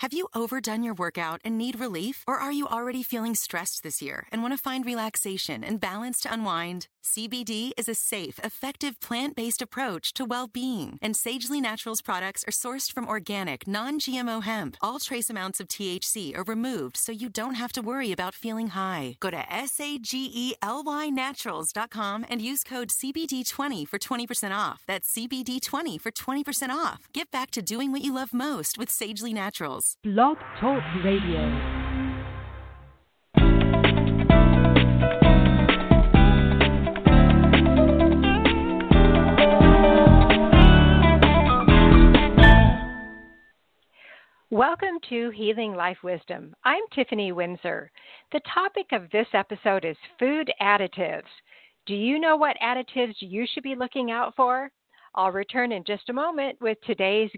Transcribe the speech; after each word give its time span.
Have 0.00 0.12
you 0.12 0.28
overdone 0.34 0.82
your 0.82 0.92
workout 0.92 1.40
and 1.42 1.56
need 1.56 1.80
relief? 1.80 2.22
Or 2.26 2.36
are 2.36 2.52
you 2.52 2.66
already 2.66 3.02
feeling 3.02 3.34
stressed 3.34 3.82
this 3.82 4.02
year 4.02 4.26
and 4.30 4.42
want 4.42 4.52
to 4.52 4.58
find 4.58 4.84
relaxation 4.84 5.64
and 5.64 5.80
balance 5.80 6.20
to 6.20 6.30
unwind? 6.30 6.88
CBD 7.02 7.72
is 7.76 7.88
a 7.88 7.94
safe, 7.94 8.40
effective 8.42 8.98
plant 9.00 9.36
based 9.36 9.62
approach 9.62 10.12
to 10.14 10.24
well 10.24 10.48
being, 10.48 10.98
and 11.00 11.16
Sagely 11.16 11.60
Naturals 11.60 12.02
products 12.02 12.42
are 12.48 12.50
sourced 12.50 12.92
from 12.92 13.06
organic, 13.08 13.68
non 13.68 14.00
GMO 14.00 14.42
hemp. 14.42 14.76
All 14.82 14.98
trace 14.98 15.30
amounts 15.30 15.60
of 15.60 15.68
THC 15.68 16.36
are 16.36 16.42
removed 16.42 16.96
so 16.96 17.12
you 17.12 17.28
don't 17.28 17.54
have 17.54 17.70
to 17.72 17.80
worry 17.80 18.10
about 18.10 18.34
feeling 18.34 18.66
high. 18.68 19.16
Go 19.20 19.30
to 19.30 19.36
SAGELYNaturals.com 19.36 22.26
and 22.28 22.42
use 22.42 22.64
code 22.64 22.88
CBD20 22.88 23.86
for 23.88 23.98
20% 23.98 24.64
off. 24.64 24.82
That's 24.88 25.08
CBD20 25.16 26.00
for 26.00 26.10
20% 26.10 26.70
off. 26.70 27.08
Get 27.14 27.30
back 27.30 27.52
to 27.52 27.62
doing 27.62 27.92
what 27.92 28.02
you 28.02 28.12
love 28.12 28.34
most 28.34 28.78
with 28.78 28.90
Sagely 28.90 29.32
Naturals. 29.32 29.85
Blog 30.02 30.36
Talk 30.60 30.82
Radio. 31.04 31.42
Welcome 44.50 44.98
to 45.08 45.30
Healing 45.30 45.74
Life 45.74 45.98
Wisdom. 46.02 46.54
I'm 46.64 46.82
Tiffany 46.94 47.32
Windsor. 47.32 47.90
The 48.32 48.40
topic 48.52 48.86
of 48.92 49.10
this 49.10 49.26
episode 49.34 49.84
is 49.84 49.96
food 50.18 50.50
additives. 50.60 51.22
Do 51.86 51.94
you 51.94 52.18
know 52.18 52.36
what 52.36 52.56
additives 52.62 53.14
you 53.20 53.46
should 53.46 53.62
be 53.62 53.76
looking 53.76 54.10
out 54.10 54.34
for? 54.34 54.70
I'll 55.14 55.32
return 55.32 55.72
in 55.72 55.84
just 55.84 56.10
a 56.10 56.12
moment 56.12 56.60
with 56.60 56.78
today's 56.86 57.30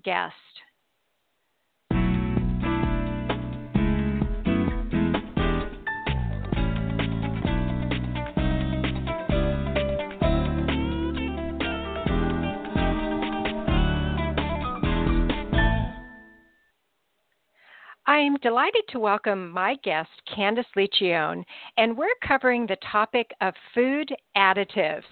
guest. 18.09 18.15
I'm 18.17 18.37
delighted 18.37 18.83
to 18.91 18.99
welcome 18.99 19.51
my 19.51 19.77
guest, 19.85 20.11
Candace 20.35 20.67
Liccione, 20.77 21.45
and 21.77 21.97
we're 21.97 22.09
covering 22.27 22.67
the 22.67 22.77
topic 22.91 23.31
of 23.41 23.55
food 23.75 24.15
additives. 24.37 25.03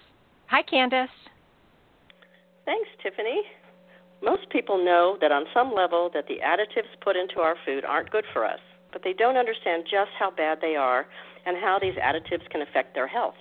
Hi, 0.47 0.61
Candace. 0.63 1.09
Thanks, 2.65 2.89
Tiffany. 3.01 3.41
Most 4.21 4.49
people 4.49 4.83
know 4.83 5.17
that 5.21 5.31
on 5.31 5.45
some 5.53 5.73
level 5.73 6.09
that 6.13 6.25
the 6.27 6.39
additives 6.43 6.89
put 7.01 7.15
into 7.15 7.39
our 7.39 7.55
food 7.65 7.85
aren't 7.85 8.09
good 8.09 8.25
for 8.33 8.45
us, 8.45 8.59
but 8.91 9.01
they 9.03 9.13
don't 9.13 9.37
understand 9.37 9.83
just 9.83 10.09
how 10.19 10.31
bad 10.31 10.57
they 10.59 10.75
are 10.75 11.05
and 11.45 11.55
how 11.57 11.77
these 11.79 11.93
additives 11.95 12.49
can 12.49 12.61
affect 12.61 12.95
their 12.95 13.07
health. 13.07 13.35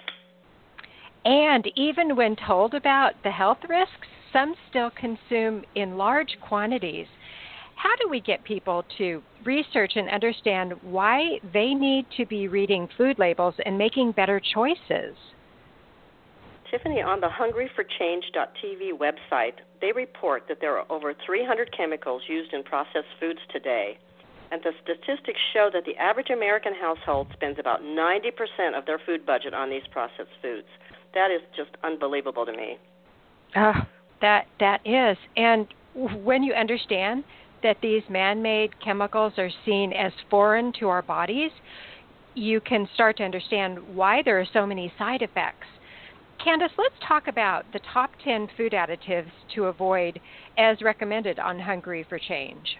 And 1.24 1.66
even 1.74 2.14
when 2.14 2.36
told 2.46 2.74
about 2.74 3.14
the 3.24 3.30
health 3.30 3.58
risks, 3.68 4.06
some 4.32 4.54
still 4.68 4.90
consume 4.90 5.64
in 5.74 5.96
large 5.96 6.36
quantities 6.46 7.06
how 7.86 7.94
do 8.02 8.08
we 8.08 8.20
get 8.20 8.42
people 8.42 8.84
to 8.98 9.22
research 9.44 9.92
and 9.94 10.08
understand 10.10 10.72
why 10.82 11.38
they 11.54 11.72
need 11.72 12.04
to 12.16 12.26
be 12.26 12.48
reading 12.48 12.88
food 12.96 13.16
labels 13.16 13.54
and 13.64 13.78
making 13.78 14.10
better 14.10 14.40
choices? 14.54 15.14
Tiffany, 16.68 17.00
on 17.00 17.20
the 17.20 17.28
hungryforchange.tv 17.28 18.90
website, 18.98 19.52
they 19.80 19.92
report 19.92 20.46
that 20.48 20.58
there 20.60 20.76
are 20.76 20.90
over 20.90 21.14
300 21.24 21.70
chemicals 21.76 22.22
used 22.28 22.52
in 22.52 22.64
processed 22.64 23.06
foods 23.20 23.38
today. 23.52 23.96
And 24.50 24.60
the 24.64 24.72
statistics 24.82 25.38
show 25.52 25.70
that 25.72 25.84
the 25.84 25.96
average 25.96 26.30
American 26.30 26.74
household 26.74 27.28
spends 27.34 27.60
about 27.60 27.82
90% 27.82 28.76
of 28.76 28.84
their 28.86 28.98
food 29.06 29.24
budget 29.24 29.54
on 29.54 29.70
these 29.70 29.86
processed 29.92 30.34
foods. 30.42 30.66
That 31.14 31.30
is 31.30 31.40
just 31.56 31.70
unbelievable 31.84 32.46
to 32.46 32.52
me. 32.52 32.78
Uh, 33.54 33.82
that 34.20 34.48
that 34.58 34.80
is. 34.84 35.16
And 35.36 35.68
when 35.94 36.42
you 36.42 36.52
understand 36.52 37.22
that 37.66 37.78
these 37.82 38.02
man 38.08 38.40
made 38.40 38.70
chemicals 38.80 39.32
are 39.38 39.50
seen 39.64 39.92
as 39.92 40.12
foreign 40.30 40.72
to 40.78 40.88
our 40.88 41.02
bodies, 41.02 41.50
you 42.36 42.60
can 42.60 42.88
start 42.94 43.16
to 43.16 43.24
understand 43.24 43.76
why 43.92 44.22
there 44.24 44.38
are 44.38 44.46
so 44.52 44.64
many 44.64 44.92
side 44.96 45.20
effects. 45.20 45.66
Candace, 46.44 46.70
let's 46.78 46.94
talk 47.08 47.26
about 47.26 47.64
the 47.72 47.80
top 47.92 48.10
10 48.22 48.46
food 48.56 48.70
additives 48.70 49.32
to 49.56 49.64
avoid 49.64 50.20
as 50.56 50.80
recommended 50.80 51.40
on 51.40 51.58
Hungry 51.58 52.06
for 52.08 52.20
Change. 52.20 52.76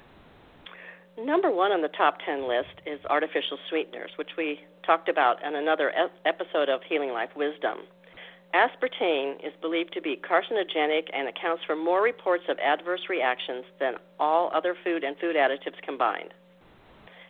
Number 1.19 1.51
one 1.51 1.73
on 1.73 1.83
the 1.83 1.89
top 1.89 2.19
10 2.25 2.47
list 2.47 2.81
is 2.87 3.01
artificial 3.11 3.59
sweeteners, 3.69 4.13
which 4.17 4.31
we 4.39 4.61
talked 4.85 5.09
about 5.09 5.45
in 5.45 5.57
another 5.57 5.91
episode 6.25 6.69
of 6.69 6.81
Healing 6.89 7.11
Life 7.11 7.31
Wisdom. 7.35 7.79
Aspartame 8.55 9.35
is 9.45 9.53
believed 9.61 9.93
to 9.93 10.01
be 10.01 10.17
carcinogenic 10.17 11.09
and 11.13 11.29
accounts 11.29 11.63
for 11.67 11.77
more 11.77 12.03
reports 12.03 12.45
of 12.49 12.59
adverse 12.59 13.03
reactions 13.09 13.65
than 13.79 13.95
all 14.19 14.51
other 14.55 14.75
food 14.83 15.05
and 15.05 15.17
food 15.19 15.37
additives 15.37 15.81
combined. 15.85 16.33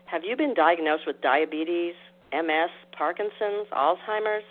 Have 0.04 0.22
you 0.24 0.36
been 0.36 0.54
diagnosed 0.54 1.04
with 1.06 1.20
diabetes, 1.20 1.94
MS, 2.32 2.70
Parkinson's, 2.92 3.66
Alzheimer's, 3.72 4.44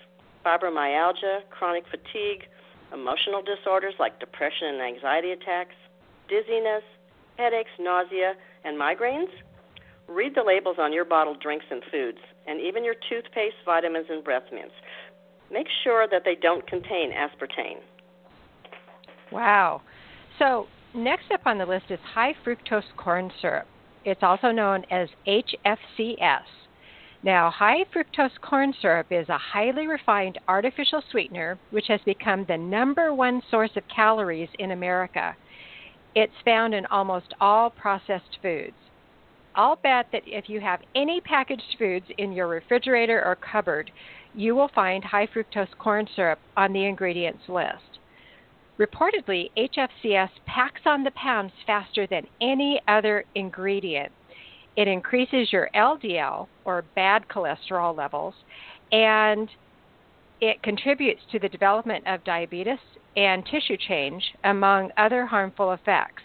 fibromyalgia, 0.46 1.48
chronic 1.50 1.86
fatigue, 1.90 2.48
emotional 2.94 3.42
disorders 3.42 3.94
like 4.00 4.20
depression 4.20 4.68
and 4.76 4.82
anxiety 4.82 5.32
attacks, 5.32 5.76
dizziness, 6.28 6.84
headaches, 7.38 7.72
nausea, 7.80 8.34
and 8.66 8.78
migraines? 8.78 9.30
Read 10.08 10.36
the 10.36 10.44
labels 10.44 10.78
on 10.78 10.94
your 10.94 11.06
bottled 11.06 11.42
drinks 11.42 11.66
and 11.72 11.82
foods, 11.92 12.20
and 12.48 12.60
even 12.62 12.84
your 12.84 12.96
toothpaste, 13.10 13.56
vitamins, 13.66 14.08
and 14.10 14.24
breath 14.24 14.52
mints. 14.52 14.76
Make 15.52 15.68
sure 15.84 16.08
that 16.10 16.24
they 16.26 16.36
don't 16.36 16.66
contain 16.68 17.12
aspartame. 17.12 17.80
Wow. 19.32 19.82
So, 20.40 20.68
next 20.94 21.32
up 21.32 21.42
on 21.46 21.58
the 21.58 21.66
list 21.66 21.86
is 21.90 22.00
high 22.14 22.36
fructose 22.46 22.84
corn 22.98 23.32
syrup. 23.42 23.68
It's 24.04 24.24
also 24.24 24.52
known 24.52 24.86
as 24.92 25.10
HFCS. 25.28 26.46
Now, 27.24 27.50
high 27.50 27.86
fructose 27.86 28.40
corn 28.42 28.74
syrup 28.82 29.08
is 29.10 29.28
a 29.30 29.38
highly 29.38 29.88
refined 29.88 30.38
artificial 30.48 31.02
sweetener 31.10 31.58
which 31.72 31.88
has 31.88 32.00
become 32.06 32.46
the 32.46 32.58
number 32.58 33.14
one 33.14 33.42
source 33.50 33.72
of 33.76 33.84
calories 33.88 34.50
in 34.60 34.72
America. 34.72 35.36
It's 36.14 36.34
found 36.46 36.76
in 36.76 36.86
almost 36.86 37.34
all 37.42 37.72
processed 37.72 38.38
foods. 38.44 38.76
I'll 39.56 39.78
bet 39.78 40.08
that 40.12 40.24
if 40.26 40.50
you 40.50 40.60
have 40.60 40.82
any 40.96 41.22
packaged 41.22 41.76
foods 41.80 42.06
in 42.18 42.34
your 42.34 42.48
refrigerator 42.48 43.24
or 43.26 43.38
cupboard, 43.38 43.90
you 44.34 44.54
will 44.54 44.70
find 44.76 45.04
high 45.04 45.28
fructose 45.28 45.70
corn 45.80 46.08
syrup 46.16 46.40
on 46.58 46.74
the 46.74 46.86
ingredients 46.86 47.44
list. 47.48 48.00
Reportedly, 48.78 49.50
HFCS 49.58 50.30
packs 50.46 50.82
on 50.86 51.04
the 51.04 51.12
pounds 51.12 51.54
faster 51.66 52.06
than 52.06 52.28
any 52.42 52.82
other 52.90 53.24
ingredient. 53.34 54.12
It 54.76 54.90
increases 54.90 55.54
your 55.54 55.70
LDL, 55.74 56.48
or 56.66 56.84
bad 56.94 57.30
cholesterol 57.30 57.96
levels, 57.96 58.34
and 58.92 59.50
it 60.42 60.62
contributes 60.62 61.22
to 61.32 61.40
the 61.40 61.48
development 61.48 62.06
of 62.06 62.26
diabetes 62.26 62.80
and 63.16 63.46
tissue 63.46 63.78
change, 63.78 64.22
among 64.44 64.92
other 64.98 65.26
harmful 65.26 65.72
effects. 65.72 66.24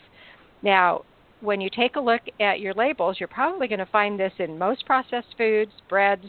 Now, 0.62 1.04
when 1.40 1.60
you 1.60 1.70
take 1.70 1.96
a 1.96 2.00
look 2.00 2.22
at 2.40 2.60
your 2.60 2.74
labels, 2.74 3.16
you're 3.18 3.28
probably 3.28 3.68
going 3.68 3.78
to 3.78 3.86
find 3.86 4.18
this 4.18 4.32
in 4.38 4.58
most 4.58 4.84
processed 4.86 5.34
foods, 5.36 5.72
breads, 5.88 6.26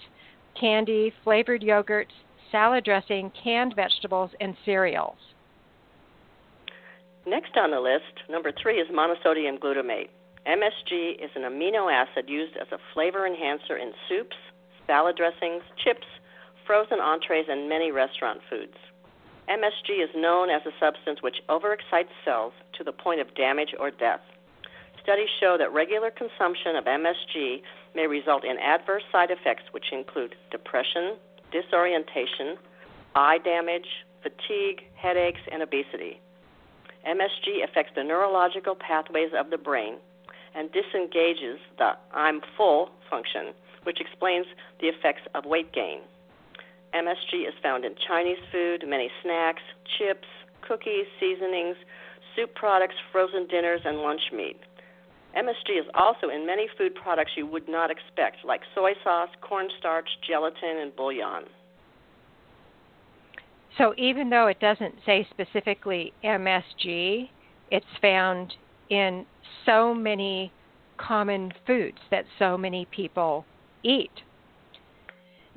candy, 0.59 1.13
flavored 1.23 1.61
yogurts, 1.61 2.13
salad 2.51 2.83
dressing, 2.83 3.31
canned 3.43 3.73
vegetables, 3.75 4.31
and 4.39 4.55
cereals. 4.65 5.17
Next 7.25 7.55
on 7.55 7.71
the 7.71 7.79
list, 7.79 8.29
number 8.29 8.51
three 8.61 8.79
is 8.79 8.87
monosodium 8.89 9.59
glutamate. 9.59 10.09
MSG 10.47 11.23
is 11.23 11.29
an 11.35 11.43
amino 11.43 11.91
acid 11.91 12.27
used 12.27 12.57
as 12.57 12.67
a 12.71 12.79
flavor 12.93 13.27
enhancer 13.27 13.77
in 13.77 13.93
soups, 14.09 14.35
salad 14.87 15.15
dressings, 15.15 15.61
chips, 15.83 16.07
frozen 16.65 16.99
entrees, 16.99 17.45
and 17.47 17.69
many 17.69 17.91
restaurant 17.91 18.41
foods. 18.49 18.73
MSG 19.47 20.03
is 20.03 20.09
known 20.15 20.49
as 20.49 20.61
a 20.65 20.71
substance 20.79 21.21
which 21.21 21.37
overexcites 21.49 22.13
cells 22.25 22.53
to 22.77 22.83
the 22.83 22.91
point 22.91 23.21
of 23.21 23.33
damage 23.35 23.75
or 23.79 23.91
death. 23.91 24.21
Studies 25.11 25.29
show 25.41 25.57
that 25.59 25.73
regular 25.73 26.09
consumption 26.09 26.77
of 26.77 26.85
MSG 26.85 27.61
may 27.93 28.07
result 28.07 28.45
in 28.45 28.57
adverse 28.59 29.03
side 29.11 29.29
effects, 29.29 29.63
which 29.71 29.91
include 29.91 30.35
depression, 30.51 31.17
disorientation, 31.51 32.55
eye 33.13 33.37
damage, 33.43 34.07
fatigue, 34.23 34.87
headaches, 34.95 35.41
and 35.51 35.61
obesity. 35.61 36.21
MSG 37.05 37.61
affects 37.61 37.91
the 37.93 38.05
neurological 38.05 38.73
pathways 38.73 39.31
of 39.37 39.49
the 39.49 39.57
brain 39.57 39.95
and 40.55 40.71
disengages 40.71 41.59
the 41.77 41.91
I'm 42.13 42.39
full 42.55 42.91
function, 43.09 43.51
which 43.83 43.99
explains 43.99 44.45
the 44.79 44.87
effects 44.87 45.27
of 45.35 45.43
weight 45.43 45.73
gain. 45.73 45.99
MSG 46.95 47.49
is 47.49 47.53
found 47.61 47.83
in 47.83 47.95
Chinese 48.07 48.39
food, 48.49 48.85
many 48.87 49.11
snacks, 49.21 49.63
chips, 49.97 50.29
cookies, 50.65 51.07
seasonings, 51.19 51.75
soup 52.33 52.55
products, 52.55 52.95
frozen 53.11 53.45
dinners, 53.47 53.81
and 53.83 53.97
lunch 53.97 54.31
meat. 54.31 54.55
MSG 55.37 55.79
is 55.79 55.85
also 55.93 56.29
in 56.29 56.45
many 56.45 56.67
food 56.77 56.93
products 56.95 57.31
you 57.37 57.45
would 57.47 57.67
not 57.69 57.89
expect, 57.89 58.37
like 58.45 58.61
soy 58.75 58.91
sauce, 59.03 59.29
cornstarch, 59.41 60.07
gelatin, 60.27 60.77
and 60.81 60.95
bouillon. 60.95 61.45
So 63.77 63.93
even 63.97 64.29
though 64.29 64.47
it 64.47 64.59
doesn't 64.59 64.95
say 65.05 65.25
specifically 65.29 66.13
MSG, 66.23 67.29
it's 67.69 67.85
found 68.01 68.53
in 68.89 69.25
so 69.65 69.93
many 69.93 70.51
common 70.97 71.51
foods 71.65 71.97
that 72.11 72.25
so 72.37 72.57
many 72.57 72.85
people 72.91 73.45
eat. 73.83 74.11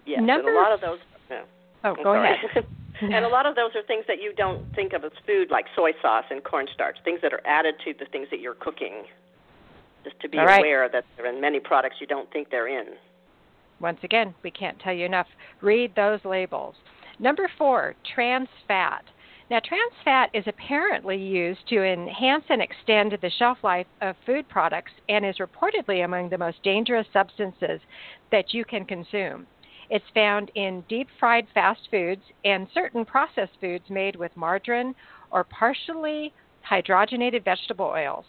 Yes, 0.06 0.21
Number 0.23 0.49
and 0.49 0.56
a 0.56 0.61
lot 0.61 0.73
of 0.73 0.81
those. 0.81 0.99
Yeah. 1.29 1.43
Oh, 1.82 1.91
I'm 1.91 1.97
go 1.97 2.03
sorry. 2.05 2.32
ahead. 2.32 2.65
and 3.03 3.25
a 3.25 3.29
lot 3.29 3.47
of 3.47 3.56
those 3.56 3.71
are 3.75 3.82
things 3.82 4.05
that 4.06 4.23
you 4.23 4.32
don't 4.37 4.61
think 4.75 4.93
of 4.93 5.05
as 5.05 5.12
food, 5.26 5.50
like 5.50 5.65
soy 5.75 5.91
sauce 6.00 6.25
and 6.31 6.44
cornstarch, 6.44 6.97
things 7.05 7.21
that 7.23 7.32
are 7.32 7.43
added 7.44 7.75
to 7.85 7.93
the 7.99 8.06
things 8.06 8.29
that 8.31 8.41
you're 8.41 8.55
cooking. 8.55 9.05
Just 10.04 10.20
to 10.20 10.28
be 10.28 10.38
right. 10.38 10.58
aware 10.60 10.88
that 10.88 11.04
they're 11.16 11.32
in 11.34 11.40
many 11.40 11.60
products 11.60 11.96
you 12.00 12.06
don't 12.06 12.30
think 12.30 12.50
they're 12.50 12.68
in. 12.68 12.94
Once 13.80 13.98
again, 14.02 14.34
we 14.42 14.50
can't 14.50 14.78
tell 14.80 14.92
you 14.92 15.04
enough. 15.04 15.26
Read 15.60 15.94
those 15.96 16.20
labels. 16.24 16.74
Number 17.18 17.50
four, 17.58 17.94
trans 18.14 18.48
fat. 18.68 19.04
Now, 19.50 19.60
trans 19.60 19.92
fat 20.04 20.30
is 20.32 20.44
apparently 20.46 21.16
used 21.16 21.68
to 21.68 21.84
enhance 21.84 22.44
and 22.48 22.62
extend 22.62 23.12
the 23.12 23.30
shelf 23.38 23.58
life 23.62 23.86
of 24.00 24.16
food 24.24 24.48
products 24.48 24.92
and 25.08 25.24
is 25.24 25.36
reportedly 25.36 26.04
among 26.04 26.30
the 26.30 26.38
most 26.38 26.62
dangerous 26.62 27.06
substances 27.12 27.80
that 28.32 28.54
you 28.54 28.64
can 28.64 28.84
consume. 28.86 29.46
It's 29.90 30.04
found 30.14 30.50
in 30.54 30.82
deep 30.88 31.08
fried 31.20 31.46
fast 31.52 31.88
foods 31.90 32.22
and 32.44 32.66
certain 32.72 33.04
processed 33.04 33.52
foods 33.60 33.84
made 33.90 34.16
with 34.16 34.36
margarine 34.36 34.94
or 35.30 35.44
partially 35.44 36.32
hydrogenated 36.68 37.44
vegetable 37.44 37.86
oils. 37.86 38.24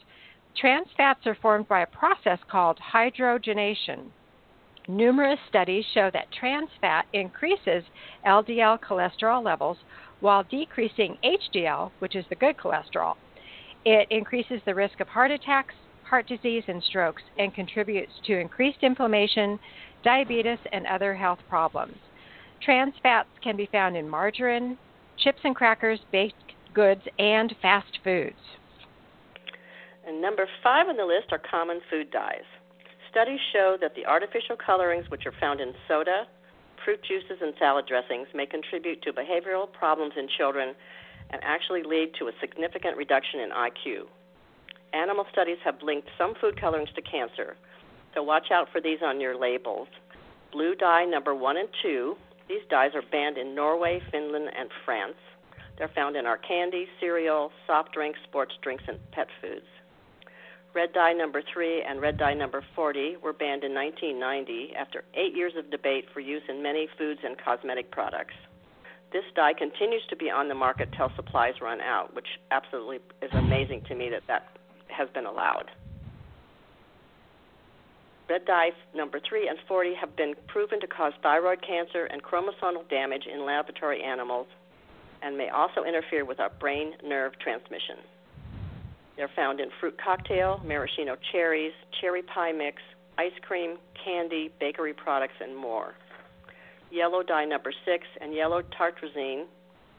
Trans 0.57 0.87
fats 0.95 1.27
are 1.27 1.35
formed 1.35 1.67
by 1.67 1.81
a 1.81 1.87
process 1.87 2.39
called 2.49 2.79
hydrogenation. 2.93 4.11
Numerous 4.87 5.39
studies 5.49 5.83
show 5.93 6.09
that 6.13 6.31
trans 6.31 6.69
fat 6.79 7.05
increases 7.11 7.83
LDL 8.25 8.79
cholesterol 8.79 9.43
levels 9.43 9.77
while 10.21 10.43
decreasing 10.43 11.17
HDL, 11.23 11.91
which 11.99 12.15
is 12.15 12.25
the 12.29 12.35
good 12.35 12.55
cholesterol. 12.55 13.15
It 13.83 14.07
increases 14.09 14.61
the 14.65 14.75
risk 14.75 15.01
of 15.01 15.09
heart 15.09 15.31
attacks, 15.31 15.75
heart 16.03 16.27
disease, 16.27 16.63
and 16.67 16.81
strokes, 16.83 17.23
and 17.37 17.53
contributes 17.53 18.13
to 18.25 18.39
increased 18.39 18.81
inflammation, 18.81 19.59
diabetes, 20.03 20.59
and 20.71 20.87
other 20.87 21.15
health 21.15 21.39
problems. 21.49 21.97
Trans 22.61 22.93
fats 23.03 23.29
can 23.43 23.57
be 23.57 23.67
found 23.71 23.97
in 23.97 24.07
margarine, 24.07 24.77
chips 25.17 25.41
and 25.43 25.55
crackers, 25.55 25.99
baked 26.11 26.53
goods, 26.73 27.01
and 27.19 27.53
fast 27.61 27.99
foods. 28.03 28.39
And 30.05 30.21
number 30.21 30.47
five 30.61 30.87
on 30.87 30.97
the 30.97 31.05
list 31.05 31.31
are 31.31 31.39
common 31.39 31.81
food 31.89 32.11
dyes. 32.11 32.45
Studies 33.09 33.39
show 33.51 33.77
that 33.81 33.95
the 33.95 34.05
artificial 34.05 34.55
colorings 34.55 35.05
which 35.09 35.25
are 35.25 35.33
found 35.39 35.59
in 35.59 35.73
soda, 35.87 36.27
fruit 36.83 37.01
juices, 37.01 37.41
and 37.41 37.53
salad 37.57 37.85
dressings 37.87 38.27
may 38.35 38.45
contribute 38.45 39.01
to 39.01 39.13
behavioral 39.13 39.71
problems 39.71 40.13
in 40.17 40.27
children 40.37 40.75
and 41.31 41.41
actually 41.43 41.81
lead 41.81 42.13
to 42.19 42.27
a 42.27 42.31
significant 42.39 42.97
reduction 42.97 43.39
in 43.39 43.49
IQ. 43.49 44.05
Animal 44.93 45.25
studies 45.31 45.57
have 45.63 45.81
linked 45.81 46.07
some 46.17 46.35
food 46.39 46.59
colorings 46.59 46.89
to 46.95 47.01
cancer, 47.01 47.57
so 48.13 48.21
watch 48.21 48.51
out 48.51 48.67
for 48.71 48.79
these 48.79 48.99
on 49.03 49.19
your 49.19 49.37
labels. 49.37 49.87
Blue 50.51 50.75
dye 50.75 51.05
number 51.05 51.33
one 51.33 51.57
and 51.57 51.69
two, 51.81 52.15
these 52.47 52.61
dyes 52.69 52.91
are 52.93 53.01
banned 53.11 53.37
in 53.37 53.55
Norway, 53.55 54.01
Finland, 54.11 54.51
and 54.55 54.69
France. 54.85 55.17
They're 55.77 55.91
found 55.95 56.15
in 56.15 56.25
our 56.25 56.37
candy, 56.37 56.87
cereal, 56.99 57.51
soft 57.65 57.91
drinks, 57.91 58.19
sports 58.23 58.53
drinks, 58.61 58.83
and 58.87 58.99
pet 59.11 59.27
foods. 59.41 59.65
Red 60.75 60.91
dye 60.91 61.13
number 61.13 61.41
three 61.53 61.81
and 61.83 62.01
red 62.01 62.17
dye 62.17 62.33
number 62.33 62.61
40 62.75 63.15
were 63.23 63.31
banned 63.31 63.63
in 63.63 63.73
1990 63.73 64.75
after 64.75 65.05
eight 65.13 65.33
years 65.33 65.53
of 65.57 65.71
debate 65.71 66.03
for 66.13 66.19
use 66.19 66.43
in 66.49 66.61
many 66.61 66.89
foods 66.97 67.21
and 67.23 67.37
cosmetic 67.37 67.91
products. 67.91 68.33
This 69.13 69.23
dye 69.37 69.53
continues 69.53 70.05
to 70.09 70.17
be 70.17 70.29
on 70.29 70.49
the 70.49 70.53
market 70.53 70.89
till 70.97 71.09
supplies 71.15 71.53
run 71.61 71.79
out, 71.79 72.13
which 72.13 72.27
absolutely 72.51 72.99
is 73.21 73.31
amazing 73.31 73.83
to 73.87 73.95
me 73.95 74.09
that 74.09 74.23
that 74.27 74.57
has 74.87 75.07
been 75.13 75.25
allowed. 75.25 75.71
Red 78.29 78.43
dye 78.43 78.71
number 78.93 79.21
3 79.21 79.47
and 79.47 79.57
40 79.69 79.93
have 79.95 80.13
been 80.17 80.33
proven 80.47 80.81
to 80.81 80.87
cause 80.87 81.13
thyroid 81.23 81.61
cancer 81.65 82.03
and 82.03 82.21
chromosomal 82.21 82.89
damage 82.89 83.27
in 83.33 83.45
laboratory 83.45 84.03
animals 84.03 84.47
and 85.21 85.37
may 85.37 85.47
also 85.47 85.85
interfere 85.85 86.25
with 86.25 86.41
our 86.41 86.51
brain 86.59 86.95
nerve 87.01 87.31
transmission. 87.39 87.95
They're 89.17 89.31
found 89.35 89.59
in 89.59 89.69
fruit 89.79 89.97
cocktail, 90.03 90.59
maraschino 90.65 91.15
cherries, 91.31 91.73
cherry 92.01 92.21
pie 92.21 92.51
mix, 92.51 92.81
ice 93.17 93.31
cream, 93.41 93.77
candy, 94.03 94.51
bakery 94.59 94.93
products, 94.93 95.35
and 95.41 95.55
more. 95.55 95.95
Yellow 96.91 97.23
dye 97.23 97.45
number 97.45 97.71
6 97.85 98.03
and 98.21 98.33
yellow 98.33 98.61
tartrazine 98.77 99.45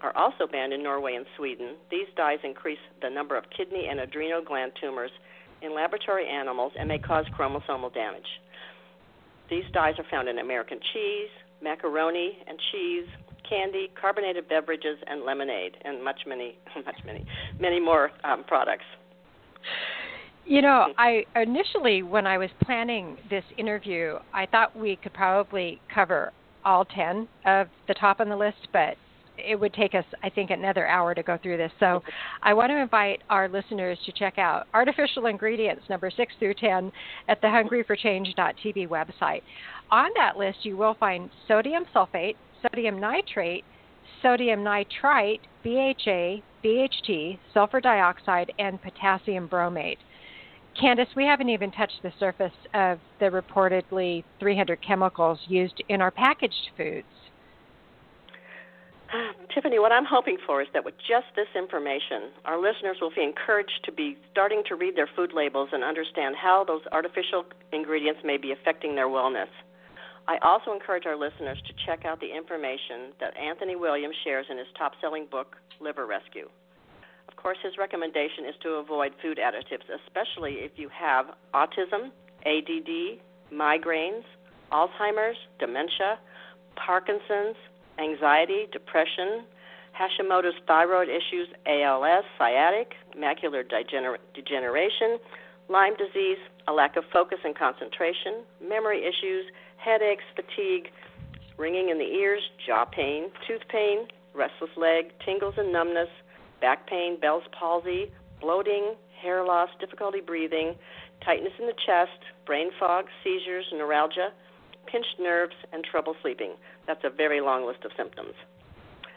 are 0.02 0.16
also 0.16 0.46
banned 0.46 0.72
in 0.72 0.82
Norway 0.82 1.14
and 1.14 1.26
Sweden. 1.36 1.76
These 1.90 2.06
dyes 2.16 2.38
increase 2.44 2.78
the 3.02 3.10
number 3.10 3.36
of 3.36 3.44
kidney 3.56 3.88
and 3.90 4.00
adrenal 4.00 4.42
gland 4.44 4.72
tumors 4.80 5.10
in 5.62 5.74
laboratory 5.74 6.28
animals 6.28 6.72
and 6.78 6.88
may 6.88 6.98
cause 6.98 7.24
chromosomal 7.38 7.92
damage. 7.92 8.28
These 9.48 9.64
dyes 9.72 9.94
are 9.98 10.04
found 10.10 10.28
in 10.28 10.38
American 10.38 10.78
cheese, 10.92 11.30
macaroni 11.62 12.38
and 12.46 12.58
cheese, 12.72 13.06
candy, 13.48 13.90
carbonated 13.98 14.48
beverages, 14.48 14.98
and 15.06 15.22
lemonade, 15.24 15.76
and 15.84 16.02
much 16.02 16.20
many, 16.26 16.58
much 16.84 16.98
many, 17.04 17.24
many 17.58 17.80
more 17.80 18.10
um, 18.24 18.44
products. 18.44 18.84
You 20.44 20.62
know, 20.62 20.86
mm-hmm. 20.90 21.00
I 21.36 21.40
initially, 21.40 22.02
when 22.02 22.26
I 22.26 22.38
was 22.38 22.50
planning 22.62 23.16
this 23.28 23.44
interview, 23.58 24.18
I 24.32 24.46
thought 24.46 24.76
we 24.76 24.96
could 24.96 25.12
probably 25.12 25.80
cover 25.92 26.32
all 26.64 26.84
10 26.84 27.28
of 27.46 27.68
the 27.88 27.94
top 27.94 28.20
on 28.20 28.28
the 28.28 28.36
list, 28.36 28.68
but 28.72 28.96
it 29.38 29.58
would 29.58 29.74
take 29.74 29.94
us, 29.94 30.04
I 30.22 30.30
think, 30.30 30.50
another 30.50 30.86
hour 30.86 31.14
to 31.14 31.22
go 31.22 31.38
through 31.42 31.56
this. 31.56 31.72
So 31.80 31.86
mm-hmm. 31.86 32.10
I 32.42 32.54
want 32.54 32.70
to 32.70 32.76
invite 32.76 33.22
our 33.28 33.48
listeners 33.48 33.98
to 34.06 34.12
check 34.12 34.38
out 34.38 34.66
artificial 34.72 35.26
ingredients 35.26 35.82
number 35.90 36.10
6 36.10 36.32
through 36.38 36.54
10 36.54 36.92
at 37.28 37.40
the 37.40 37.48
hungryforchange.tv 37.48 38.88
website. 38.88 39.42
On 39.90 40.10
that 40.16 40.36
list, 40.36 40.58
you 40.62 40.76
will 40.76 40.94
find 40.94 41.28
sodium 41.48 41.84
sulfate, 41.94 42.36
sodium 42.62 43.00
nitrate, 43.00 43.64
sodium 44.22 44.62
nitrite, 44.62 45.40
BHA, 45.62 46.42
BHT, 46.64 47.38
sulfur 47.52 47.80
dioxide, 47.80 48.52
and 48.58 48.80
potassium 48.82 49.48
bromate. 49.48 49.98
Candace, 50.80 51.08
we 51.16 51.24
haven't 51.24 51.48
even 51.48 51.70
touched 51.70 52.02
the 52.02 52.12
surface 52.20 52.52
of 52.74 52.98
the 53.18 53.26
reportedly 53.26 54.24
300 54.40 54.80
chemicals 54.86 55.38
used 55.48 55.82
in 55.88 56.00
our 56.00 56.10
packaged 56.10 56.70
foods. 56.76 57.06
Um, 59.14 59.46
Tiffany, 59.54 59.78
what 59.78 59.92
I'm 59.92 60.04
hoping 60.04 60.36
for 60.44 60.60
is 60.60 60.68
that 60.74 60.84
with 60.84 60.94
just 60.98 61.26
this 61.36 61.46
information, 61.56 62.32
our 62.44 62.60
listeners 62.60 62.98
will 63.00 63.12
be 63.14 63.22
encouraged 63.22 63.80
to 63.84 63.92
be 63.92 64.18
starting 64.32 64.62
to 64.68 64.74
read 64.74 64.96
their 64.96 65.08
food 65.14 65.32
labels 65.32 65.70
and 65.72 65.84
understand 65.84 66.34
how 66.36 66.64
those 66.64 66.82
artificial 66.92 67.44
ingredients 67.72 68.20
may 68.24 68.36
be 68.36 68.52
affecting 68.52 68.96
their 68.96 69.06
wellness. 69.06 69.48
I 70.28 70.38
also 70.38 70.72
encourage 70.72 71.06
our 71.06 71.16
listeners 71.16 71.58
to 71.66 71.72
check 71.86 72.04
out 72.04 72.18
the 72.20 72.34
information 72.34 73.14
that 73.20 73.36
Anthony 73.36 73.76
Williams 73.76 74.16
shares 74.24 74.46
in 74.50 74.58
his 74.58 74.66
top 74.76 74.92
selling 75.00 75.26
book, 75.30 75.56
Liver 75.80 76.06
Rescue. 76.06 76.48
Of 77.28 77.36
course, 77.36 77.58
his 77.62 77.78
recommendation 77.78 78.44
is 78.44 78.54
to 78.62 78.70
avoid 78.82 79.12
food 79.22 79.38
additives, 79.38 79.86
especially 80.04 80.66
if 80.66 80.72
you 80.76 80.88
have 80.88 81.26
autism, 81.54 82.10
ADD, 82.44 83.20
migraines, 83.52 84.24
Alzheimer's, 84.72 85.36
dementia, 85.60 86.18
Parkinson's, 86.74 87.56
anxiety, 87.98 88.66
depression, 88.72 89.44
Hashimoto's 89.94 90.58
thyroid 90.66 91.08
issues, 91.08 91.48
ALS, 91.66 92.24
sciatic, 92.36 92.92
macular 93.16 93.62
degener- 93.64 94.18
degeneration, 94.34 95.18
Lyme 95.68 95.94
disease, 95.96 96.38
a 96.68 96.72
lack 96.72 96.96
of 96.96 97.04
focus 97.12 97.38
and 97.44 97.56
concentration, 97.56 98.44
memory 98.62 99.02
issues, 99.02 99.46
headaches, 99.86 100.24
fatigue, 100.34 100.90
ringing 101.56 101.90
in 101.90 101.98
the 101.98 102.04
ears, 102.04 102.42
jaw 102.66 102.84
pain, 102.84 103.30
tooth 103.46 103.62
pain, 103.70 104.08
restless 104.34 104.70
leg, 104.76 105.12
tingles 105.24 105.54
and 105.56 105.72
numbness, 105.72 106.08
back 106.60 106.88
pain, 106.88 107.18
Bell's 107.20 107.44
palsy, 107.58 108.10
bloating, 108.40 108.94
hair 109.22 109.44
loss, 109.44 109.68
difficulty 109.78 110.20
breathing, 110.20 110.74
tightness 111.24 111.52
in 111.58 111.66
the 111.66 111.78
chest, 111.86 112.18
brain 112.44 112.70
fog, 112.78 113.06
seizures, 113.22 113.64
neuralgia, 113.72 114.30
pinched 114.90 115.20
nerves, 115.20 115.54
and 115.72 115.84
trouble 115.84 116.14
sleeping. 116.20 116.54
That's 116.86 117.04
a 117.04 117.10
very 117.10 117.40
long 117.40 117.64
list 117.64 117.84
of 117.84 117.92
symptoms. 117.96 118.34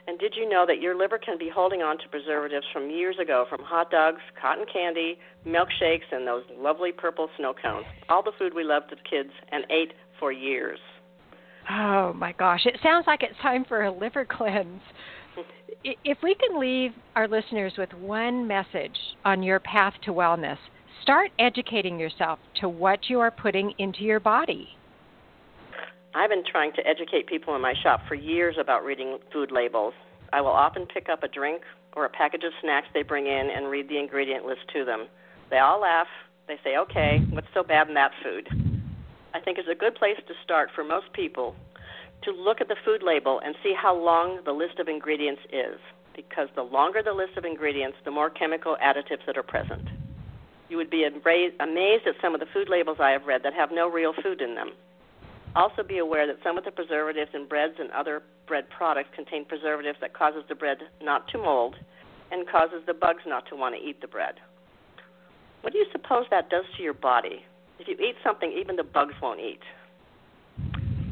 And 0.07 0.17
did 0.17 0.33
you 0.35 0.49
know 0.49 0.65
that 0.65 0.81
your 0.81 0.95
liver 0.97 1.19
can 1.19 1.37
be 1.37 1.51
holding 1.53 1.81
on 1.81 1.99
to 1.99 2.09
preservatives 2.09 2.65
from 2.73 2.89
years 2.89 3.17
ago 3.21 3.45
from 3.47 3.61
hot 3.61 3.91
dogs, 3.91 4.21
cotton 4.41 4.65
candy, 4.71 5.19
milkshakes, 5.45 6.09
and 6.11 6.25
those 6.27 6.43
lovely 6.57 6.91
purple 6.91 7.29
snow 7.37 7.53
cones? 7.53 7.85
All 8.07 8.23
the 8.23 8.31
food 8.39 8.55
we 8.55 8.63
loved 8.63 8.91
as 8.91 8.97
kids 9.07 9.29
and 9.51 9.65
ate 9.69 9.93
for 10.19 10.31
years. 10.31 10.79
Oh 11.69 12.13
my 12.13 12.31
gosh, 12.33 12.65
it 12.65 12.77
sounds 12.81 13.05
like 13.07 13.23
it's 13.23 13.39
time 13.41 13.65
for 13.65 13.83
a 13.83 13.91
liver 13.91 14.25
cleanse. 14.29 14.81
If 15.83 16.17
we 16.21 16.35
can 16.35 16.59
leave 16.59 16.91
our 17.15 17.27
listeners 17.27 17.73
with 17.77 17.93
one 17.93 18.47
message 18.47 18.97
on 19.23 19.43
your 19.43 19.59
path 19.59 19.93
to 20.03 20.11
wellness, 20.11 20.57
start 21.01 21.31
educating 21.39 21.99
yourself 21.99 22.39
to 22.59 22.67
what 22.67 23.09
you 23.09 23.19
are 23.19 23.31
putting 23.31 23.73
into 23.77 24.01
your 24.01 24.19
body. 24.19 24.67
I've 26.13 26.29
been 26.29 26.43
trying 26.49 26.73
to 26.73 26.85
educate 26.87 27.27
people 27.27 27.55
in 27.55 27.61
my 27.61 27.73
shop 27.83 28.01
for 28.07 28.15
years 28.15 28.55
about 28.59 28.83
reading 28.83 29.19
food 29.31 29.51
labels. 29.51 29.93
I 30.33 30.41
will 30.41 30.49
often 30.49 30.85
pick 30.85 31.07
up 31.07 31.23
a 31.23 31.27
drink 31.27 31.61
or 31.95 32.05
a 32.05 32.09
package 32.09 32.43
of 32.43 32.51
snacks 32.61 32.87
they 32.93 33.03
bring 33.03 33.27
in 33.27 33.49
and 33.55 33.69
read 33.69 33.87
the 33.87 33.99
ingredient 33.99 34.45
list 34.45 34.61
to 34.73 34.83
them. 34.83 35.07
They 35.49 35.59
all 35.59 35.79
laugh. 35.79 36.07
They 36.47 36.57
say, 36.63 36.77
okay, 36.77 37.19
what's 37.29 37.47
so 37.53 37.63
bad 37.63 37.87
in 37.87 37.93
that 37.93 38.11
food? 38.23 38.68
I 39.33 39.39
think 39.39 39.57
it's 39.57 39.69
a 39.69 39.75
good 39.75 39.95
place 39.95 40.17
to 40.27 40.33
start 40.43 40.69
for 40.73 40.83
most 40.83 41.11
people 41.13 41.55
to 42.23 42.31
look 42.31 42.61
at 42.61 42.67
the 42.67 42.75
food 42.83 43.01
label 43.03 43.39
and 43.43 43.55
see 43.63 43.73
how 43.73 43.95
long 43.95 44.39
the 44.43 44.51
list 44.51 44.79
of 44.79 44.87
ingredients 44.87 45.41
is, 45.53 45.79
because 46.15 46.49
the 46.55 46.63
longer 46.63 47.01
the 47.03 47.13
list 47.13 47.37
of 47.37 47.45
ingredients, 47.45 47.97
the 48.03 48.11
more 48.11 48.29
chemical 48.29 48.75
additives 48.83 49.25
that 49.25 49.37
are 49.37 49.43
present. 49.43 49.87
You 50.67 50.77
would 50.77 50.89
be 50.89 51.03
amazed 51.05 52.07
at 52.07 52.15
some 52.21 52.33
of 52.33 52.39
the 52.39 52.45
food 52.53 52.69
labels 52.69 52.97
I 52.99 53.11
have 53.11 53.25
read 53.25 53.43
that 53.43 53.53
have 53.53 53.71
no 53.71 53.89
real 53.89 54.13
food 54.21 54.41
in 54.41 54.55
them. 54.55 54.71
Also 55.55 55.81
be 55.81 55.97
aware 55.97 56.27
that 56.27 56.43
some 56.43 56.57
of 56.57 56.65
the 56.65 56.71
preservatives 56.71 57.31
in 57.33 57.47
breads 57.47 57.75
and 57.79 57.89
other 57.91 58.21
bread 58.47 58.69
products 58.69 59.09
contain 59.15 59.45
preservatives 59.45 59.97
that 60.01 60.13
causes 60.13 60.43
the 60.47 60.55
bread 60.55 60.77
not 61.01 61.27
to 61.29 61.37
mold 61.37 61.75
and 62.31 62.47
causes 62.47 62.83
the 62.85 62.93
bugs 62.93 63.23
not 63.25 63.47
to 63.47 63.55
want 63.55 63.75
to 63.75 63.81
eat 63.81 63.99
the 64.01 64.07
bread. 64.07 64.35
What 65.61 65.73
do 65.73 65.79
you 65.79 65.87
suppose 65.91 66.25
that 66.29 66.49
does 66.49 66.65
to 66.77 66.83
your 66.83 66.93
body? 66.93 67.45
If 67.79 67.87
you 67.87 67.95
eat 67.95 68.15
something 68.23 68.51
even 68.51 68.75
the 68.75 68.83
bugs 68.83 69.15
won't 69.21 69.39
eat. 69.39 69.61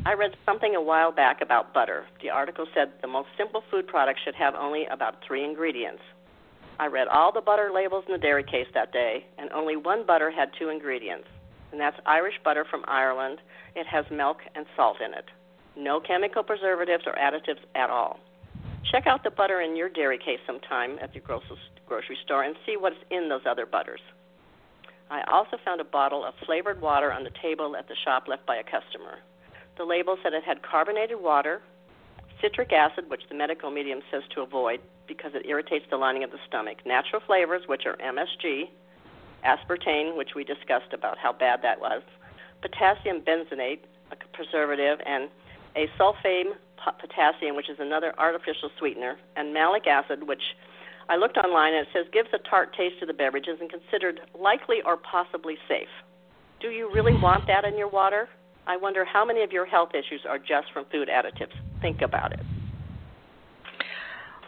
I 0.06 0.14
read 0.14 0.36
something 0.46 0.76
a 0.76 0.82
while 0.82 1.12
back 1.12 1.42
about 1.42 1.74
butter. 1.74 2.06
The 2.22 2.30
article 2.30 2.66
said 2.74 2.92
the 3.02 3.08
most 3.08 3.30
simple 3.38 3.64
food 3.72 3.88
product 3.88 4.20
should 4.24 4.36
have 4.36 4.54
only 4.56 4.86
about 4.86 5.16
three 5.26 5.44
ingredients. 5.44 6.02
I 6.80 6.88
read 6.88 7.08
all 7.08 7.32
the 7.32 7.42
butter 7.42 7.72
labels 7.74 8.04
in 8.08 8.14
the 8.14 8.20
dairy 8.20 8.44
case 8.44 8.68
that 8.74 8.94
day, 8.94 9.26
and 9.38 9.52
only 9.52 9.76
one 9.76 10.06
butter 10.06 10.30
had 10.30 10.50
two 10.60 10.70
ingredients, 10.70 11.28
and 11.72 11.82
that's 11.82 11.98
Irish 12.06 12.36
butter 12.44 12.66
from 12.70 12.84
Ireland 12.88 13.40
it 13.76 13.88
has 13.88 14.06
milk 14.12 14.38
and 14.56 14.66
salt 14.76 14.98
in 15.04 15.14
it. 15.14 15.26
No 15.76 16.00
chemical 16.00 16.44
preservatives 16.44 17.04
or 17.06 17.14
additives 17.14 17.64
at 17.76 17.90
all. 17.90 18.20
Check 18.92 19.08
out 19.08 19.24
the 19.24 19.32
butter 19.32 19.62
in 19.62 19.76
your 19.76 19.90
dairy 19.90 20.18
case 20.18 20.40
sometime 20.46 20.98
at 21.02 21.14
your 21.14 21.24
grocery 21.24 22.18
store 22.24 22.44
and 22.44 22.56
see 22.66 22.78
what's 22.78 22.96
in 23.12 23.30
those 23.30 23.46
other 23.46 23.66
butters. 23.66 24.02
I 25.10 25.22
also 25.32 25.58
found 25.64 25.80
a 25.80 25.86
bottle 25.86 26.26
of 26.26 26.34
flavored 26.46 26.82
water 26.82 27.12
on 27.12 27.24
the 27.24 27.32
table 27.42 27.76
at 27.76 27.88
the 27.88 27.96
shop 27.96 28.28
left 28.28 28.46
by 28.46 28.58
a 28.58 28.64
customer. 28.64 29.20
The 29.78 29.86
label 29.86 30.18
said 30.22 30.34
it 30.34 30.44
had 30.44 30.62
carbonated 30.64 31.22
water, 31.22 31.62
citric 32.42 32.74
acid, 32.74 33.10
which 33.10 33.22
the 33.30 33.36
medical 33.36 33.72
medium 33.72 34.02
says 34.12 34.24
to 34.36 34.42
avoid 34.42 34.82
because 35.08 35.32
it 35.34 35.46
irritates 35.46 35.86
the 35.90 35.98
lining 35.98 36.24
of 36.24 36.32
the 36.32 36.40
stomach, 36.48 36.86
natural 36.86 37.22
flavors, 37.26 37.64
which 37.68 37.86
are 37.86 37.96
MSG, 37.98 38.70
aspartame, 39.46 40.18
which 40.18 40.36
we 40.36 40.44
discussed 40.44 40.94
about 40.94 41.18
how 41.18 41.32
bad 41.32 41.62
that 41.62 41.80
was, 41.80 42.02
potassium 42.62 43.22
benzoate, 43.22 43.80
a 44.12 44.16
preservative, 44.34 45.00
and 45.06 45.30
a 45.76 45.88
sulfame 45.98 46.54
potassium, 47.00 47.56
which 47.56 47.70
is 47.70 47.80
another 47.80 48.14
artificial 48.18 48.70
sweetener, 48.78 49.18
and 49.36 49.54
malic 49.54 49.88
acid, 49.88 50.28
which 50.28 50.56
I 51.10 51.16
looked 51.16 51.38
online 51.38 51.74
and 51.74 51.88
it 51.88 51.94
says 51.94 52.06
gives 52.12 52.30
a 52.34 52.50
tart 52.50 52.76
taste 52.76 53.00
to 53.00 53.06
the 53.06 53.14
beverages 53.14 53.58
and 53.62 53.70
considered 53.70 54.22
likely 54.40 54.78
or 54.86 54.98
possibly 54.98 55.56
safe. 55.68 55.88
Do 56.60 56.70
you 56.70 56.92
really 56.94 57.14
want 57.14 57.46
that 57.48 57.64
in 57.66 57.78
your 57.78 57.90
water? 57.90 58.28
I 58.66 58.76
wonder 58.76 59.06
how 59.06 59.24
many 59.24 59.44
of 59.44 59.52
your 59.52 59.66
health 59.66 59.90
issues 59.94 60.22
are 60.28 60.38
just 60.38 60.72
from 60.74 60.86
food 60.92 61.08
additives. 61.08 61.56
Think 61.82 62.02
about 62.02 62.34
it. 62.34 62.42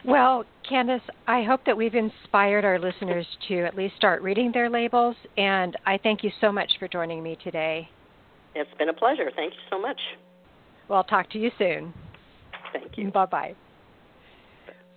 Well, 0.04 0.44
Candace, 0.68 1.02
I 1.26 1.42
hope 1.42 1.64
that 1.66 1.76
we've 1.76 1.94
inspired 1.94 2.64
our 2.64 2.78
listeners 2.78 3.26
to 3.48 3.64
at 3.64 3.76
least 3.76 3.96
start 3.96 4.22
reading 4.22 4.50
their 4.52 4.70
labels, 4.70 5.14
and 5.36 5.76
I 5.86 5.98
thank 6.02 6.24
you 6.24 6.30
so 6.40 6.50
much 6.50 6.72
for 6.78 6.88
joining 6.88 7.22
me 7.22 7.36
today. 7.44 7.88
It's 8.54 8.70
been 8.78 8.88
a 8.88 8.94
pleasure. 8.94 9.30
Thank 9.36 9.52
you 9.52 9.60
so 9.70 9.80
much. 9.80 10.00
Well, 10.88 10.98
I'll 10.98 11.04
talk 11.04 11.30
to 11.30 11.38
you 11.38 11.50
soon. 11.58 11.92
Thank 12.72 12.96
you. 12.96 13.10
Bye 13.10 13.26
bye. 13.26 13.54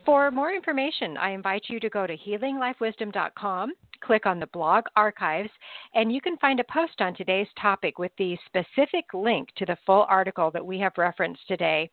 For 0.06 0.32
more 0.32 0.52
information, 0.52 1.16
I 1.16 1.32
invite 1.32 1.64
you 1.70 1.80
to 1.80 1.90
go 1.90 2.06
to 2.06 2.18
healinglifewisdom.com, 2.18 3.72
click 4.02 4.26
on 4.26 4.38
the 4.38 4.48
blog 4.48 4.84
archives, 4.98 5.50
and 5.94 6.12
you 6.12 6.20
can 6.20 6.36
find 6.38 6.60
a 6.60 6.66
post 6.66 7.00
on 7.00 7.16
today's 7.16 7.48
topic 7.60 7.98
with 7.98 8.12
the 8.18 8.38
specific 8.46 9.06
link 9.14 9.48
to 9.56 9.66
the 9.66 9.78
full 9.86 10.06
article 10.10 10.52
that 10.52 10.66
we 10.66 10.78
have 10.80 10.92
referenced 10.98 11.48
today. 11.48 11.90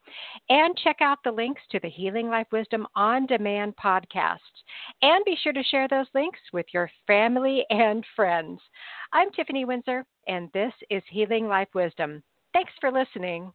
And 0.49 0.77
check 0.79 0.97
out 1.01 1.19
the 1.23 1.31
links 1.31 1.63
to 1.71 1.79
the 1.79 1.89
Healing 1.89 2.29
Life 2.29 2.49
Wisdom 2.51 2.85
on 2.97 3.27
demand 3.27 3.75
podcasts. 3.77 4.39
And 5.03 5.25
be 5.25 5.37
sure 5.41 5.53
to 5.53 5.63
share 5.63 5.87
those 5.87 6.09
links 6.13 6.41
with 6.53 6.67
your 6.75 6.91
family 7.07 7.65
and 7.71 8.05
friends. 8.17 8.61
I'm 9.13 9.31
Tiffany 9.31 9.65
Windsor, 9.65 10.05
and 10.27 10.51
this 10.53 10.73
is 10.91 11.05
Healing 11.09 11.47
Life 11.47 11.69
Wisdom. 11.75 12.25
Thanks 12.53 12.73
for 12.81 12.91
listening. 12.91 13.53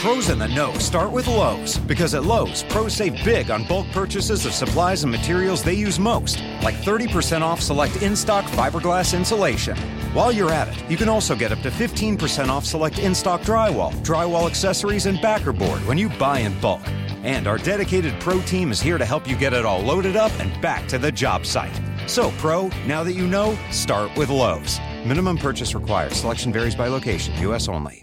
Pros 0.00 0.30
in 0.30 0.38
the 0.38 0.48
know 0.48 0.72
start 0.78 1.12
with 1.12 1.26
Lowe's 1.26 1.76
because 1.76 2.14
at 2.14 2.24
Lowe's, 2.24 2.62
pros 2.70 2.94
save 2.94 3.22
big 3.22 3.50
on 3.50 3.64
bulk 3.64 3.86
purchases 3.92 4.46
of 4.46 4.54
supplies 4.54 5.02
and 5.02 5.12
materials 5.12 5.62
they 5.62 5.74
use 5.74 5.98
most, 5.98 6.42
like 6.62 6.74
30% 6.76 7.42
off 7.42 7.60
select 7.60 8.00
in 8.00 8.16
stock 8.16 8.46
fiberglass 8.46 9.14
insulation. 9.14 9.76
While 10.14 10.32
you're 10.32 10.52
at 10.52 10.68
it, 10.68 10.90
you 10.90 10.96
can 10.96 11.10
also 11.10 11.36
get 11.36 11.52
up 11.52 11.60
to 11.60 11.70
15% 11.70 12.48
off 12.48 12.64
select 12.64 12.98
in 12.98 13.14
stock 13.14 13.42
drywall, 13.42 13.92
drywall 13.96 14.48
accessories, 14.48 15.04
and 15.04 15.20
backer 15.20 15.52
board 15.52 15.86
when 15.86 15.98
you 15.98 16.08
buy 16.08 16.38
in 16.38 16.58
bulk. 16.60 16.80
And 17.22 17.46
our 17.46 17.58
dedicated 17.58 18.18
pro 18.20 18.40
team 18.40 18.70
is 18.70 18.80
here 18.80 18.96
to 18.96 19.04
help 19.04 19.28
you 19.28 19.36
get 19.36 19.52
it 19.52 19.66
all 19.66 19.82
loaded 19.82 20.16
up 20.16 20.32
and 20.40 20.62
back 20.62 20.88
to 20.88 20.96
the 20.96 21.12
job 21.12 21.44
site. 21.44 21.78
So, 22.06 22.30
pro, 22.38 22.70
now 22.86 23.04
that 23.04 23.12
you 23.12 23.26
know, 23.26 23.54
start 23.70 24.16
with 24.16 24.30
Lowe's. 24.30 24.80
Minimum 25.04 25.36
purchase 25.36 25.74
required. 25.74 26.12
Selection 26.12 26.54
varies 26.54 26.74
by 26.74 26.88
location, 26.88 27.38
U.S. 27.42 27.68
only. 27.68 28.02